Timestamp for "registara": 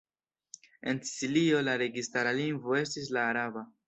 1.81-2.31